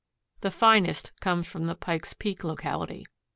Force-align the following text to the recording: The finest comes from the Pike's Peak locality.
The 0.39 0.49
finest 0.49 1.11
comes 1.19 1.47
from 1.47 1.67
the 1.67 1.75
Pike's 1.75 2.13
Peak 2.13 2.43
locality. 2.43 3.05